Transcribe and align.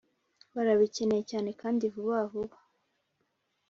barabikeneye 0.55 1.23
cyane 1.31 1.49
kandi 1.61 1.83
vubabuba 1.93 2.57